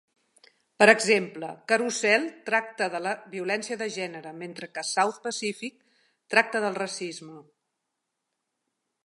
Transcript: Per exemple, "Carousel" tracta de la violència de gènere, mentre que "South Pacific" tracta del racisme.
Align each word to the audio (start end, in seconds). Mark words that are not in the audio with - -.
Per 0.83 0.85
exemple, 0.93 1.49
"Carousel" 1.71 2.25
tracta 2.47 2.87
de 2.95 3.01
la 3.09 3.11
violència 3.35 3.77
de 3.83 3.89
gènere, 3.97 4.33
mentre 4.41 4.71
que 4.79 4.85
"South 4.93 5.21
Pacific" 5.29 5.77
tracta 6.37 6.65
del 6.67 6.81
racisme. 6.85 7.37